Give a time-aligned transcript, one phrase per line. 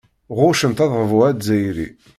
[0.37, 1.87] Ɣuccent adabu azzayri.